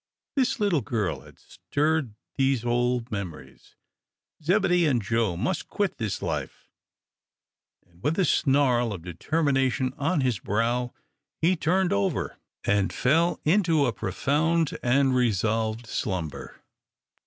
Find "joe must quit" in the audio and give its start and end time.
4.99-5.99